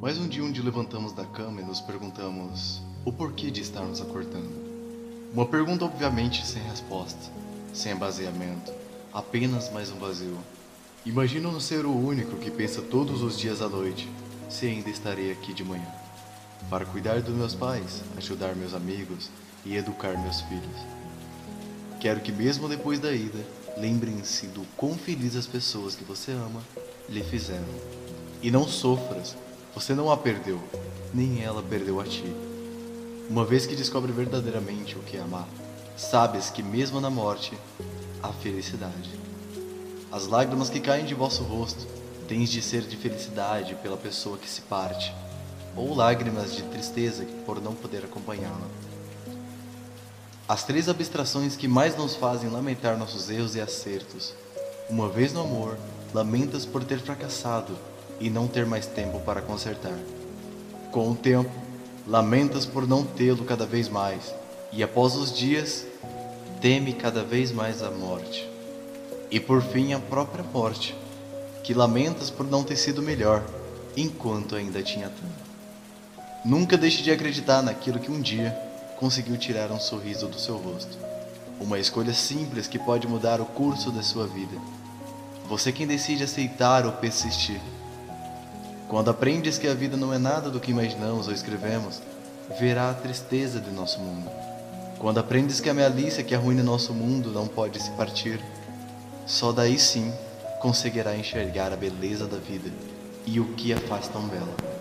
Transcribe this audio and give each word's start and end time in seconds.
Mais 0.00 0.16
um 0.16 0.26
dia 0.26 0.42
onde 0.42 0.62
levantamos 0.62 1.12
da 1.12 1.26
cama 1.26 1.60
e 1.60 1.64
nos 1.64 1.78
perguntamos 1.78 2.80
o 3.04 3.12
porquê 3.12 3.50
de 3.50 3.60
estar 3.60 3.82
nos 3.82 4.00
acordando. 4.00 4.50
Uma 5.30 5.44
pergunta 5.44 5.84
obviamente 5.84 6.46
sem 6.46 6.62
resposta, 6.62 7.30
sem 7.74 7.94
baseamento, 7.94 8.72
apenas 9.12 9.70
mais 9.70 9.90
um 9.90 9.98
vazio. 9.98 10.38
Imagino 11.04 11.52
não 11.52 11.60
ser 11.60 11.84
o 11.84 11.94
único 11.94 12.38
que 12.38 12.50
pensa 12.50 12.80
todos 12.80 13.20
os 13.20 13.38
dias 13.38 13.60
à 13.60 13.68
noite 13.68 14.08
se 14.48 14.64
ainda 14.64 14.88
estarei 14.88 15.30
aqui 15.32 15.52
de 15.52 15.62
manhã, 15.62 15.86
para 16.70 16.86
cuidar 16.86 17.20
dos 17.20 17.34
meus 17.34 17.54
pais, 17.54 18.02
ajudar 18.16 18.56
meus 18.56 18.72
amigos 18.72 19.28
e 19.66 19.76
educar 19.76 20.16
meus 20.16 20.40
filhos. 20.40 20.80
Quero 22.00 22.20
que 22.20 22.32
mesmo 22.32 22.70
depois 22.70 22.98
da 22.98 23.12
ida, 23.12 23.46
lembrem-se 23.76 24.46
do 24.46 24.62
quão 24.78 24.94
feliz 24.94 25.36
as 25.36 25.46
pessoas 25.46 25.94
que 25.94 26.04
você 26.04 26.32
ama 26.32 26.62
lhe 27.06 27.22
fizeram. 27.22 27.68
E 28.42 28.50
não 28.50 28.66
sofras 28.66 29.36
você 29.74 29.94
não 29.94 30.10
a 30.10 30.16
perdeu, 30.16 30.60
nem 31.14 31.42
ela 31.42 31.62
perdeu 31.62 32.00
a 32.00 32.04
ti. 32.04 32.24
Uma 33.28 33.44
vez 33.44 33.66
que 33.66 33.76
descobre 33.76 34.10
verdadeiramente 34.10 34.96
o 34.96 35.02
que 35.02 35.16
é 35.16 35.20
amar, 35.20 35.46
sabes 35.96 36.50
que 36.50 36.62
mesmo 36.62 37.00
na 37.00 37.10
morte 37.10 37.56
há 38.22 38.32
felicidade. 38.32 39.10
As 40.10 40.26
lágrimas 40.26 40.68
que 40.68 40.80
caem 40.80 41.04
de 41.04 41.14
vosso 41.14 41.44
rosto 41.44 41.86
tens 42.26 42.50
de 42.50 42.60
ser 42.60 42.82
de 42.82 42.96
felicidade 42.96 43.76
pela 43.76 43.96
pessoa 43.96 44.36
que 44.36 44.48
se 44.48 44.62
parte, 44.62 45.14
ou 45.76 45.94
lágrimas 45.94 46.54
de 46.54 46.62
tristeza 46.64 47.24
por 47.46 47.62
não 47.62 47.74
poder 47.74 48.04
acompanhá-la. 48.04 48.66
As 50.48 50.64
três 50.64 50.88
abstrações 50.88 51.54
que 51.54 51.68
mais 51.68 51.96
nos 51.96 52.16
fazem 52.16 52.50
lamentar 52.50 52.98
nossos 52.98 53.30
erros 53.30 53.54
e 53.54 53.60
acertos. 53.60 54.34
Uma 54.88 55.08
vez 55.08 55.32
no 55.32 55.42
amor, 55.42 55.78
lamentas 56.12 56.66
por 56.66 56.82
ter 56.82 56.98
fracassado 56.98 57.78
e 58.20 58.28
não 58.28 58.46
ter 58.46 58.66
mais 58.66 58.86
tempo 58.86 59.18
para 59.20 59.40
consertar. 59.40 59.98
Com 60.92 61.10
o 61.10 61.14
tempo, 61.14 61.50
lamentas 62.06 62.66
por 62.66 62.86
não 62.86 63.04
tê-lo 63.04 63.44
cada 63.44 63.64
vez 63.64 63.88
mais, 63.88 64.34
e 64.72 64.82
após 64.82 65.16
os 65.16 65.36
dias, 65.36 65.86
teme 66.60 66.92
cada 66.92 67.24
vez 67.24 67.50
mais 67.50 67.82
a 67.82 67.90
morte. 67.90 68.48
E 69.30 69.40
por 69.40 69.62
fim, 69.62 69.94
a 69.94 69.98
própria 69.98 70.44
morte, 70.44 70.94
que 71.64 71.72
lamentas 71.72 72.30
por 72.30 72.46
não 72.46 72.62
ter 72.62 72.76
sido 72.76 73.02
melhor, 73.02 73.42
enquanto 73.96 74.54
ainda 74.54 74.82
tinha 74.82 75.08
tempo. 75.08 75.50
Nunca 76.44 76.76
deixe 76.76 77.02
de 77.02 77.10
acreditar 77.10 77.62
naquilo 77.62 77.98
que 77.98 78.10
um 78.10 78.20
dia 78.20 78.56
conseguiu 78.98 79.36
tirar 79.36 79.70
um 79.70 79.80
sorriso 79.80 80.26
do 80.26 80.38
seu 80.38 80.56
rosto. 80.56 80.98
Uma 81.60 81.78
escolha 81.78 82.12
simples 82.12 82.66
que 82.66 82.78
pode 82.78 83.06
mudar 83.06 83.40
o 83.40 83.46
curso 83.46 83.90
da 83.90 84.02
sua 84.02 84.26
vida. 84.26 84.56
Você 85.48 85.72
quem 85.72 85.86
decide 85.86 86.24
aceitar 86.24 86.86
ou 86.86 86.92
persistir. 86.92 87.60
Quando 88.90 89.08
aprendes 89.08 89.56
que 89.56 89.68
a 89.68 89.72
vida 89.72 89.96
não 89.96 90.12
é 90.12 90.18
nada 90.18 90.50
do 90.50 90.58
que 90.58 90.72
imaginamos 90.72 91.28
ou 91.28 91.32
escrevemos, 91.32 92.02
verá 92.58 92.90
a 92.90 92.94
tristeza 92.94 93.60
de 93.60 93.70
nosso 93.70 94.00
mundo. 94.00 94.28
Quando 94.98 95.18
aprendes 95.18 95.60
que 95.60 95.70
a 95.70 95.74
malícia 95.74 96.24
que 96.24 96.34
arruina 96.34 96.60
nosso 96.60 96.92
mundo 96.92 97.30
não 97.30 97.46
pode 97.46 97.80
se 97.80 97.88
partir, 97.92 98.40
só 99.24 99.52
daí 99.52 99.78
sim 99.78 100.12
conseguirá 100.60 101.16
enxergar 101.16 101.72
a 101.72 101.76
beleza 101.76 102.26
da 102.26 102.38
vida 102.38 102.68
e 103.24 103.38
o 103.38 103.54
que 103.54 103.72
a 103.72 103.78
faz 103.78 104.08
tão 104.08 104.22
bela. 104.22 104.79